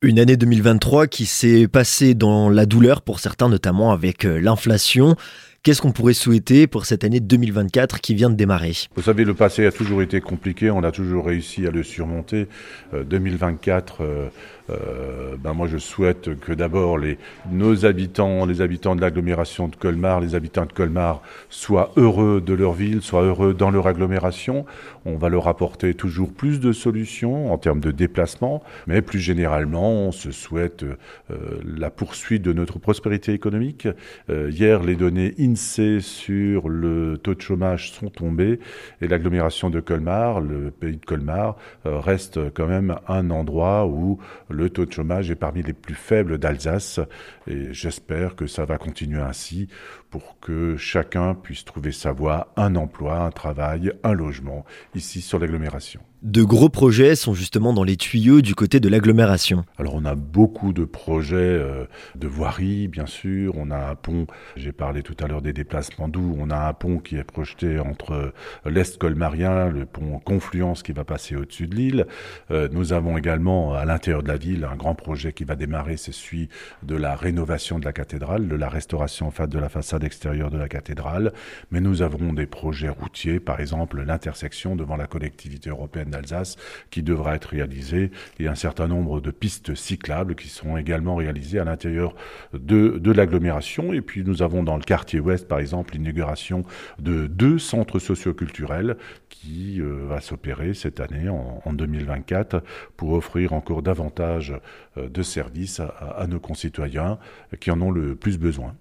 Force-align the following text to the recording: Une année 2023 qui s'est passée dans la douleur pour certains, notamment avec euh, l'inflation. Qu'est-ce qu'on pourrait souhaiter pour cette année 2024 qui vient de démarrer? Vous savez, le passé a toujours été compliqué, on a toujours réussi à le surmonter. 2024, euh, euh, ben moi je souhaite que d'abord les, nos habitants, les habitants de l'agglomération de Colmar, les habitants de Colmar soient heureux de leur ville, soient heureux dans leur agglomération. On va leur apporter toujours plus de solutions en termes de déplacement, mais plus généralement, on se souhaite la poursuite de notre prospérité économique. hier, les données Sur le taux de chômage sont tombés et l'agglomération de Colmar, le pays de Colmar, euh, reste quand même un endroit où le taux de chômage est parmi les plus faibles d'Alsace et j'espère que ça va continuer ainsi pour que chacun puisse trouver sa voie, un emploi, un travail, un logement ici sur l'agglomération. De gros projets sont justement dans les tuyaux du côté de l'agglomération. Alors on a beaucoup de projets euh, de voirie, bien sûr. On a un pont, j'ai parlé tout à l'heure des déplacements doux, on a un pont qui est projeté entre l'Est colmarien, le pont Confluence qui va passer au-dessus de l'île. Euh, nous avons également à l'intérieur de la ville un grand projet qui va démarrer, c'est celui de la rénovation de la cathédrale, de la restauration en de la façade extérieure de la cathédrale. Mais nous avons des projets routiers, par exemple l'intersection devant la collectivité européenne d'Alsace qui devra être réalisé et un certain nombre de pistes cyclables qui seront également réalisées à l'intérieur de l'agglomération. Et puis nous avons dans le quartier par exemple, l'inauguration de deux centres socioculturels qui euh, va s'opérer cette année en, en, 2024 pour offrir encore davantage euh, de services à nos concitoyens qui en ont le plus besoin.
Une 0.00 0.20
année 0.20 0.36
2023 0.36 1.08
qui 1.08 1.26
s'est 1.26 1.66
passée 1.66 2.14
dans 2.14 2.48
la 2.48 2.66
douleur 2.66 3.02
pour 3.02 3.18
certains, 3.18 3.48
notamment 3.48 3.90
avec 3.90 4.24
euh, 4.24 4.38
l'inflation. 4.38 5.16
Qu'est-ce 5.64 5.82
qu'on 5.82 5.90
pourrait 5.90 6.14
souhaiter 6.14 6.68
pour 6.68 6.86
cette 6.86 7.02
année 7.02 7.18
2024 7.18 8.00
qui 8.00 8.14
vient 8.14 8.30
de 8.30 8.36
démarrer? 8.36 8.72
Vous 8.94 9.02
savez, 9.02 9.24
le 9.24 9.34
passé 9.34 9.66
a 9.66 9.72
toujours 9.72 10.02
été 10.02 10.20
compliqué, 10.20 10.70
on 10.70 10.84
a 10.84 10.92
toujours 10.92 11.26
réussi 11.26 11.66
à 11.66 11.72
le 11.72 11.82
surmonter. 11.82 12.46
2024, 12.92 13.96
euh, 14.00 14.28
euh, 14.70 15.36
ben 15.36 15.54
moi 15.54 15.66
je 15.66 15.78
souhaite 15.78 16.38
que 16.38 16.52
d'abord 16.52 16.96
les, 16.96 17.18
nos 17.50 17.86
habitants, 17.86 18.46
les 18.46 18.60
habitants 18.60 18.94
de 18.94 19.00
l'agglomération 19.00 19.66
de 19.66 19.74
Colmar, 19.74 20.20
les 20.20 20.36
habitants 20.36 20.64
de 20.64 20.72
Colmar 20.72 21.22
soient 21.50 21.92
heureux 21.96 22.40
de 22.40 22.54
leur 22.54 22.72
ville, 22.72 23.02
soient 23.02 23.22
heureux 23.22 23.52
dans 23.52 23.72
leur 23.72 23.88
agglomération. 23.88 24.64
On 25.06 25.16
va 25.16 25.28
leur 25.28 25.48
apporter 25.48 25.92
toujours 25.92 26.32
plus 26.32 26.60
de 26.60 26.72
solutions 26.72 27.52
en 27.52 27.58
termes 27.58 27.80
de 27.80 27.90
déplacement, 27.90 28.62
mais 28.86 29.02
plus 29.02 29.18
généralement, 29.20 29.90
on 29.90 30.12
se 30.12 30.30
souhaite 30.30 30.84
la 31.64 31.90
poursuite 31.90 32.42
de 32.42 32.52
notre 32.52 32.78
prospérité 32.78 33.32
économique. 33.32 33.88
hier, 34.28 34.82
les 34.82 34.96
données 34.96 35.34
Sur 35.56 36.68
le 36.68 37.18
taux 37.18 37.34
de 37.34 37.40
chômage 37.40 37.92
sont 37.92 38.08
tombés 38.08 38.60
et 39.00 39.08
l'agglomération 39.08 39.70
de 39.70 39.80
Colmar, 39.80 40.40
le 40.40 40.70
pays 40.70 40.96
de 40.96 41.04
Colmar, 41.04 41.56
euh, 41.86 41.98
reste 41.98 42.52
quand 42.54 42.66
même 42.66 42.96
un 43.06 43.30
endroit 43.30 43.86
où 43.86 44.18
le 44.48 44.70
taux 44.70 44.86
de 44.86 44.92
chômage 44.92 45.30
est 45.30 45.36
parmi 45.36 45.62
les 45.62 45.72
plus 45.72 45.94
faibles 45.94 46.38
d'Alsace 46.38 47.00
et 47.46 47.72
j'espère 47.72 48.36
que 48.36 48.46
ça 48.46 48.64
va 48.64 48.78
continuer 48.78 49.20
ainsi 49.20 49.68
pour 50.10 50.38
que 50.40 50.76
chacun 50.76 51.34
puisse 51.34 51.64
trouver 51.64 51.92
sa 51.92 52.12
voie, 52.12 52.52
un 52.56 52.76
emploi, 52.76 53.20
un 53.20 53.30
travail, 53.30 53.92
un 54.04 54.12
logement 54.12 54.64
ici 54.94 55.20
sur 55.20 55.38
l'agglomération. 55.38 56.00
De 56.22 56.42
gros 56.42 56.68
projets 56.68 57.14
sont 57.14 57.32
justement 57.32 57.72
dans 57.72 57.84
les 57.84 57.96
tuyaux 57.96 58.40
du 58.40 58.56
côté 58.56 58.80
de 58.80 58.88
l'agglomération. 58.88 59.64
Alors 59.78 59.94
on 59.94 60.04
a 60.04 60.16
beaucoup 60.16 60.72
de 60.72 60.84
projets 60.84 61.36
euh, 61.36 61.84
de 62.16 62.26
voirie, 62.26 62.88
bien 62.88 63.06
sûr. 63.06 63.54
On 63.56 63.70
a 63.70 63.90
un 63.90 63.94
pont, 63.94 64.26
j'ai 64.56 64.72
parlé 64.72 65.02
tout 65.04 65.14
à 65.22 65.28
l'heure 65.28 65.37
des 65.42 65.52
déplacements 65.52 66.08
doux, 66.08 66.36
on 66.38 66.50
a 66.50 66.68
un 66.68 66.72
pont 66.72 66.98
qui 66.98 67.16
est 67.16 67.24
projeté 67.24 67.78
entre 67.78 68.32
l'Est 68.64 68.98
colmarien, 68.98 69.68
le 69.68 69.86
pont 69.86 70.18
Confluence 70.18 70.82
qui 70.82 70.92
va 70.92 71.04
passer 71.04 71.36
au-dessus 71.36 71.66
de 71.66 71.74
l'île. 71.74 72.06
Euh, 72.50 72.68
nous 72.72 72.92
avons 72.92 73.16
également 73.16 73.74
à 73.74 73.84
l'intérieur 73.84 74.22
de 74.22 74.28
la 74.28 74.36
ville 74.36 74.64
un 74.70 74.76
grand 74.76 74.94
projet 74.94 75.32
qui 75.32 75.44
va 75.44 75.56
démarrer, 75.56 75.96
c'est 75.96 76.12
celui 76.12 76.48
de 76.82 76.96
la 76.96 77.14
rénovation 77.14 77.78
de 77.78 77.84
la 77.84 77.92
cathédrale, 77.92 78.48
de 78.48 78.56
la 78.56 78.68
restauration 78.68 79.28
en 79.28 79.46
de 79.46 79.58
la 79.58 79.68
façade 79.68 80.04
extérieure 80.04 80.50
de 80.50 80.58
la 80.58 80.68
cathédrale. 80.68 81.32
Mais 81.70 81.80
nous 81.80 82.02
avons 82.02 82.32
des 82.32 82.46
projets 82.46 82.88
routiers, 82.88 83.40
par 83.40 83.60
exemple 83.60 84.02
l'intersection 84.02 84.76
devant 84.76 84.96
la 84.96 85.06
collectivité 85.06 85.70
européenne 85.70 86.10
d'Alsace 86.10 86.56
qui 86.90 87.02
devra 87.02 87.34
être 87.36 87.46
réalisé 87.46 88.10
et 88.38 88.48
un 88.48 88.54
certain 88.54 88.88
nombre 88.88 89.20
de 89.20 89.30
pistes 89.30 89.74
cyclables 89.74 90.34
qui 90.34 90.48
seront 90.48 90.76
également 90.76 91.16
réalisées 91.16 91.58
à 91.58 91.64
l'intérieur 91.64 92.14
de 92.52 93.12
l'agglomération. 93.12 93.92
Et 93.92 94.00
puis 94.00 94.24
nous 94.24 94.42
avons 94.42 94.62
dans 94.62 94.76
le 94.76 94.82
quartier 94.82 95.20
par 95.48 95.58
exemple, 95.58 95.94
l'inauguration 95.94 96.64
de 96.98 97.26
deux 97.26 97.58
centres 97.58 97.98
socioculturels 97.98 98.96
qui 99.28 99.80
euh, 99.80 100.06
va 100.08 100.20
s'opérer 100.20 100.74
cette 100.74 101.00
année 101.00 101.28
en, 101.28 101.62
en, 101.64 101.72
2024 101.72 102.62
pour 102.96 103.12
offrir 103.12 103.52
encore 103.52 103.82
davantage 103.82 104.54
euh, 104.96 105.08
de 105.08 105.22
services 105.22 105.80
à 105.80 106.26
nos 106.26 106.40
concitoyens 106.40 107.18
qui 107.60 107.70
en 107.70 107.80
ont 107.80 107.90
le 107.90 108.14
plus 108.14 108.38
besoin. 108.38 108.74